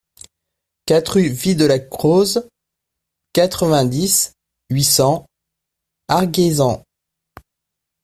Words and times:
quatre 0.87 1.11
rUE 1.19 1.27
VIE 1.29 1.55
DE 1.55 1.63
LA 1.65 1.77
CROZE, 1.77 2.49
quatre-vingt-dix, 3.33 4.33
huit 4.71 4.83
cents, 4.83 5.27
Argiésans 6.07 6.83